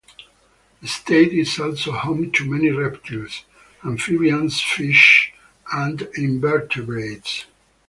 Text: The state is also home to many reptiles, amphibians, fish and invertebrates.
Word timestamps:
The 0.81 0.87
state 0.87 1.31
is 1.31 1.59
also 1.59 1.91
home 1.91 2.31
to 2.31 2.49
many 2.51 2.71
reptiles, 2.71 3.45
amphibians, 3.83 4.59
fish 4.59 5.31
and 5.71 6.01
invertebrates. 6.17 7.45